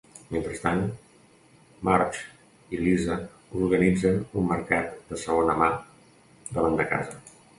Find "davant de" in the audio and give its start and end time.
6.57-6.91